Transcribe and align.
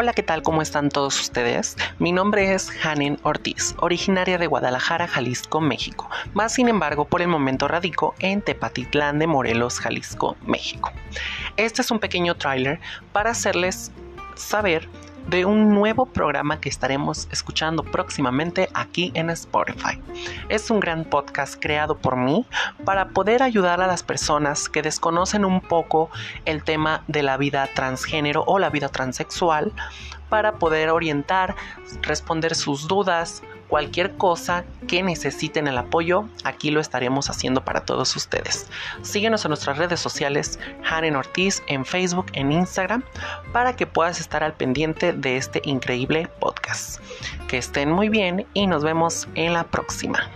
Hola, 0.00 0.12
¿qué 0.12 0.22
tal? 0.22 0.42
¿Cómo 0.42 0.62
están 0.62 0.90
todos 0.90 1.20
ustedes? 1.20 1.76
Mi 1.98 2.12
nombre 2.12 2.54
es 2.54 2.70
Hanen 2.84 3.18
Ortiz, 3.24 3.74
originaria 3.80 4.38
de 4.38 4.46
Guadalajara, 4.46 5.08
Jalisco, 5.08 5.60
México. 5.60 6.08
Más 6.34 6.54
sin 6.54 6.68
embargo, 6.68 7.06
por 7.06 7.20
el 7.20 7.26
momento 7.26 7.66
radico 7.66 8.14
en 8.20 8.40
Tepatitlán 8.40 9.18
de 9.18 9.26
Morelos, 9.26 9.80
Jalisco, 9.80 10.36
México. 10.46 10.92
Este 11.56 11.82
es 11.82 11.90
un 11.90 11.98
pequeño 11.98 12.36
tráiler 12.36 12.78
para 13.12 13.30
hacerles 13.30 13.90
saber 14.36 14.88
de 15.28 15.44
un 15.44 15.74
nuevo 15.74 16.06
programa 16.06 16.60
que 16.60 16.68
estaremos 16.68 17.28
escuchando 17.30 17.82
próximamente 17.82 18.68
aquí 18.72 19.12
en 19.14 19.28
Spotify. 19.30 20.00
Es 20.48 20.70
un 20.70 20.80
gran 20.80 21.04
podcast 21.04 21.56
creado 21.60 21.98
por 21.98 22.16
mí 22.16 22.46
para 22.84 23.08
poder 23.08 23.42
ayudar 23.42 23.80
a 23.82 23.86
las 23.86 24.02
personas 24.02 24.68
que 24.68 24.82
desconocen 24.82 25.44
un 25.44 25.60
poco 25.60 26.10
el 26.46 26.64
tema 26.64 27.04
de 27.08 27.22
la 27.22 27.36
vida 27.36 27.68
transgénero 27.74 28.42
o 28.46 28.58
la 28.58 28.70
vida 28.70 28.88
transexual 28.88 29.72
para 30.30 30.52
poder 30.52 30.90
orientar, 30.90 31.54
responder 32.02 32.54
sus 32.54 32.88
dudas, 32.88 33.42
cualquier 33.68 34.16
cosa 34.16 34.64
que 34.86 35.02
necesiten 35.02 35.68
el 35.68 35.78
apoyo, 35.78 36.28
aquí 36.44 36.70
lo 36.70 36.80
estaremos 36.80 37.30
haciendo 37.30 37.64
para 37.64 37.84
todos 37.84 38.16
ustedes. 38.16 38.68
Síguenos 39.02 39.44
en 39.44 39.50
nuestras 39.50 39.78
redes 39.78 40.00
sociales, 40.00 40.58
Haren 40.88 41.16
Ortiz, 41.16 41.62
en 41.66 41.84
Facebook, 41.84 42.26
en 42.32 42.50
Instagram, 42.50 43.04
para 43.52 43.76
que 43.76 43.86
puedas 43.86 44.20
estar 44.20 44.42
al 44.42 44.54
pendiente 44.54 45.12
de 45.12 45.36
este 45.36 45.60
increíble 45.64 46.28
podcast. 46.40 47.00
Que 47.46 47.58
estén 47.58 47.92
muy 47.92 48.08
bien 48.08 48.46
y 48.54 48.66
nos 48.66 48.82
vemos 48.82 49.28
en 49.34 49.52
la 49.52 49.64
próxima. 49.64 50.30